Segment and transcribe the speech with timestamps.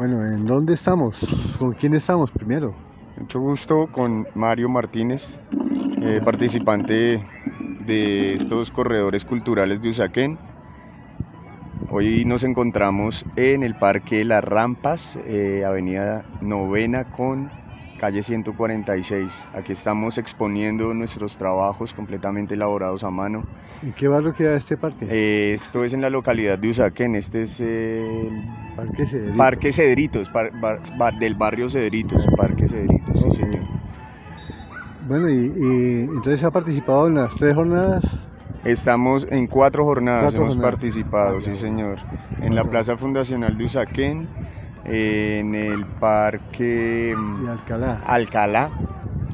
[0.00, 1.18] Bueno, ¿en dónde estamos?
[1.58, 2.74] ¿Con quién estamos primero?
[3.18, 5.38] Mucho gusto con Mario Martínez,
[6.00, 7.22] eh, participante
[7.84, 10.38] de estos corredores culturales de Usaquén.
[11.90, 17.50] Hoy nos encontramos en el Parque Las Rampas, eh, Avenida Novena con
[18.00, 19.46] calle 146.
[19.54, 23.44] Aquí estamos exponiendo nuestros trabajos completamente elaborados a mano.
[23.82, 25.06] ¿En qué barrio queda este parque?
[25.10, 28.42] Eh, esto es en la localidad de Usaquén, este es el
[28.74, 29.36] Parque Cedritos.
[29.36, 33.60] Parque Cedritos, par- bar- bar- del barrio Cedritos, Parque Cedritos, sí señor.
[35.06, 38.04] Bueno, y, y entonces ha participado en las tres jornadas.
[38.64, 40.72] Estamos en cuatro jornadas, Cuatro hemos jornadas.
[40.80, 41.98] participado, sí señor.
[42.40, 44.28] En la Plaza Fundacional de Usaquén,
[44.84, 48.00] en el Parque mm, Y Alcalá.
[48.06, 48.70] Alcalá,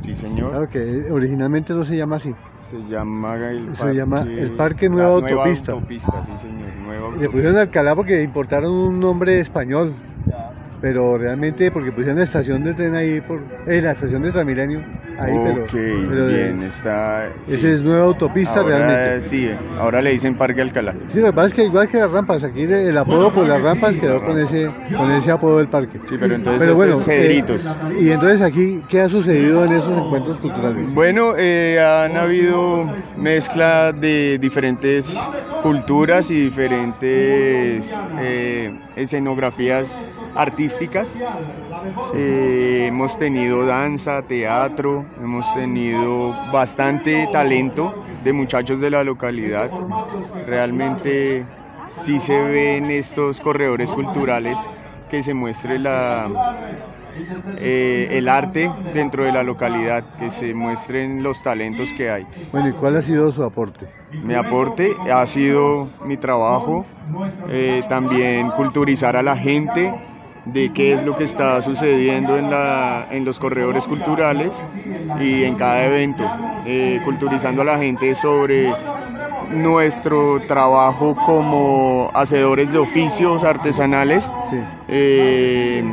[0.00, 0.50] sí señor.
[0.50, 2.34] Claro que originalmente no se llama así.
[2.70, 5.72] Se llama el Se llama el Parque Nueva la Autopista.
[5.72, 7.30] Autopista, sí señor, Nueva Le Autopista.
[7.30, 9.94] pusieron Alcalá porque importaron un nombre español.
[10.86, 14.78] Pero realmente porque pusieron la estación de tren ahí, por, eh, la estación de Transmilenio.
[15.18, 17.26] Ahí, pero, ok, pero bien, es- está...
[17.44, 17.66] Esa sí.
[17.66, 19.28] es nueva autopista Ahora, realmente.
[19.28, 20.94] Sí, ahora le dicen Parque Alcalá.
[21.08, 23.60] Sí, lo que pasa es que igual que las rampas, aquí el apodo por las
[23.62, 25.98] rampas quedó con ese, con ese apodo del parque.
[26.08, 27.66] Sí, pero entonces Pero bueno, Cedritos.
[27.66, 30.94] eh, y entonces aquí, ¿qué ha sucedido en esos encuentros culturales?
[30.94, 35.18] Bueno, eh, han habido mezcla de diferentes
[35.66, 40.00] culturas y diferentes eh, escenografías
[40.36, 41.12] artísticas.
[42.14, 49.68] Eh, hemos tenido danza, teatro, hemos tenido bastante talento de muchachos de la localidad.
[50.46, 51.44] Realmente
[51.94, 54.56] sí se ven estos corredores culturales
[55.10, 56.30] que se muestre la,
[57.58, 62.26] eh, el arte dentro de la localidad, que se muestren los talentos que hay.
[62.52, 63.86] Bueno, ¿y cuál ha sido su aporte?
[64.12, 66.84] Mi aporte ha sido mi trabajo,
[67.48, 69.94] eh, también culturizar a la gente
[70.44, 74.62] de qué es lo que está sucediendo en, la, en los corredores culturales
[75.20, 76.24] y en cada evento,
[76.64, 78.72] eh, culturizando a la gente sobre
[79.50, 84.56] nuestro trabajo como hacedores de oficios artesanales Sí.
[84.88, 85.84] eh,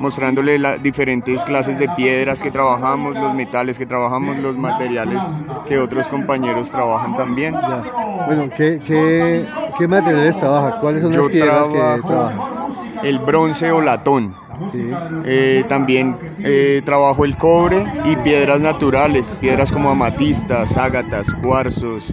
[0.00, 5.22] mostrándole las diferentes clases de piedras que trabajamos, los metales que trabajamos, los materiales
[5.66, 7.54] que otros compañeros trabajan también.
[7.54, 8.24] Ya.
[8.26, 9.46] Bueno, ¿qué, qué,
[9.78, 10.80] qué materiales trabaja?
[10.80, 12.56] ¿Cuáles son las piedras que trabaja?
[13.02, 14.34] el bronce o latón.
[14.72, 14.90] Sí.
[15.24, 22.12] Eh, también eh, trabajo el cobre y piedras naturales, piedras como amatistas, ágatas, cuarzos,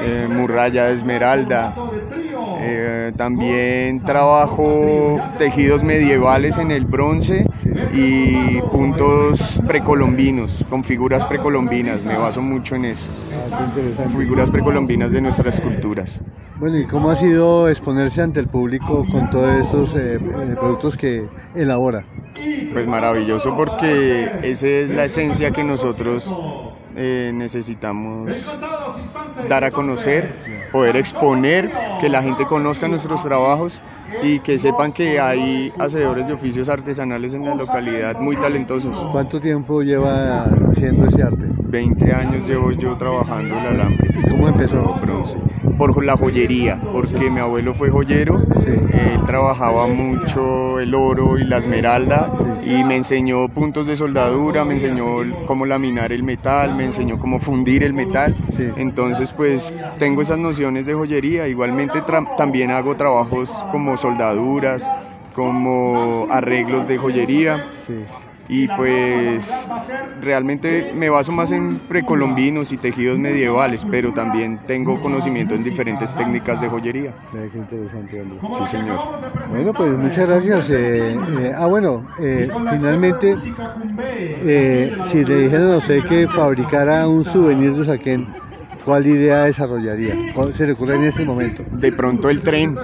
[0.00, 1.74] eh, de esmeralda.
[3.08, 7.46] Eh, también trabajo tejidos medievales en el bronce
[7.94, 13.08] y puntos precolombinos, con figuras precolombinas, me baso mucho en eso,
[13.50, 13.72] Ah,
[14.16, 16.20] figuras precolombinas de nuestras culturas.
[16.56, 20.96] Bueno, ¿y cómo ha sido exponerse ante el público con todos estos eh, eh, productos
[20.96, 22.04] que elabora?
[22.72, 26.34] Pues maravilloso porque esa es la esencia que nosotros
[26.96, 28.32] eh, necesitamos
[29.48, 30.32] dar a conocer,
[30.72, 31.70] poder exponer,
[32.00, 33.80] que la gente conozca nuestros trabajos
[34.22, 38.98] y que sepan que hay hacedores de oficios artesanales en la localidad muy talentosos.
[39.12, 41.57] ¿Cuánto tiempo lleva haciendo ese arte?
[41.68, 44.08] 20 años llevo yo trabajando el alambre.
[44.18, 44.94] ¿Y cómo empezó?
[45.02, 45.38] bronce.
[45.76, 48.70] Por la joyería, porque mi abuelo fue joyero, Sí.
[48.70, 52.32] él trabajaba mucho el oro y la esmeralda
[52.64, 55.06] y me enseñó puntos de soldadura, me enseñó
[55.46, 58.34] cómo laminar el metal, me enseñó cómo fundir el metal.
[58.50, 58.68] Sí.
[58.76, 62.02] Entonces pues tengo esas nociones de joyería, igualmente
[62.36, 64.88] también hago trabajos como soldaduras,
[65.34, 67.94] como arreglos de joyería Sí.
[68.48, 69.68] Y pues
[70.22, 76.14] realmente me baso más en precolombinos y tejidos medievales, pero también tengo conocimiento en diferentes
[76.14, 77.14] técnicas de joyería.
[77.32, 78.24] Qué interesante.
[78.40, 78.98] Sí, señor.
[79.50, 80.70] Bueno, pues muchas gracias.
[80.70, 83.36] eh, eh, ah, bueno, eh, finalmente,
[84.42, 88.26] eh, si le dijeran a usted que fabricara un souvenir de Usaquén,
[88.84, 90.14] ¿cuál idea desarrollaría?
[90.34, 91.62] ¿Cuál se le ocurre en este momento?
[91.70, 92.76] De pronto el tren.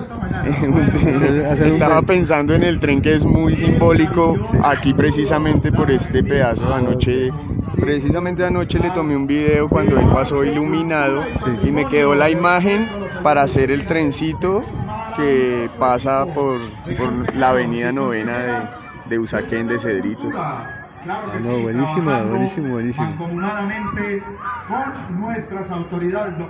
[1.64, 6.72] Estaba pensando en el tren que es muy simbólico aquí precisamente por este pedazo.
[6.72, 7.30] Anoche,
[7.76, 11.68] precisamente anoche le tomé un video cuando él pasó iluminado Sí.
[11.68, 12.88] y me quedó la imagen
[13.22, 14.62] para hacer el trencito
[15.16, 16.60] que pasa por,
[16.96, 18.54] por la avenida novena de,
[19.10, 20.34] de Usaquén de Cedritos.
[20.36, 20.66] Ah,
[21.42, 23.04] no, buenísimo, buenísimo, buenísimo.
[23.06, 24.22] mancomunadamente
[24.68, 26.42] con nuestras autoridades locales.